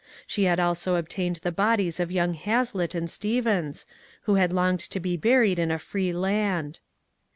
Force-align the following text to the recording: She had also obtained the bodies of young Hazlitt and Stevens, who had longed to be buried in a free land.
She 0.25 0.45
had 0.45 0.59
also 0.59 0.95
obtained 0.95 1.35
the 1.43 1.51
bodies 1.51 1.99
of 1.99 2.11
young 2.11 2.33
Hazlitt 2.33 2.95
and 2.95 3.07
Stevens, 3.07 3.85
who 4.23 4.33
had 4.33 4.51
longed 4.51 4.79
to 4.79 4.99
be 4.99 5.15
buried 5.15 5.59
in 5.59 5.69
a 5.69 5.77
free 5.77 6.11
land. 6.11 6.79